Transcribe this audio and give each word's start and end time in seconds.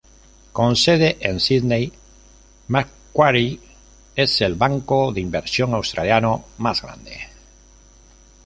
Con 0.51 0.75
sede 0.77 1.17
en 1.19 1.39
Sídney, 1.39 1.93
Macquarie 2.69 3.59
es 4.15 4.41
el 4.41 4.55
banco 4.55 5.11
de 5.13 5.21
inversión 5.21 5.75
australiano 5.75 6.45
más 6.57 6.81
grande. 6.81 7.19